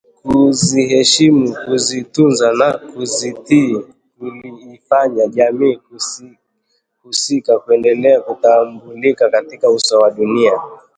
Kuziheshimu, 0.21 1.45
kuzitunza 1.63 2.47
na 2.59 2.69
kuzitii 2.87 3.81
kuliifanya 4.17 5.27
jamii 5.27 5.79
husika 7.03 7.59
kuendelea 7.59 8.21
kutambulika 8.21 9.29
katika 9.29 9.69
uso 9.69 9.99
wa 9.99 10.11
dunia 10.11 10.59